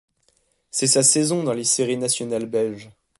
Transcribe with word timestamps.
C'est 0.71 0.87
sa 0.87 1.03
saison 1.03 1.43
dans 1.43 1.53
les 1.53 1.63
séries 1.63 1.95
nationales 1.95 2.47
belges. 2.47 2.89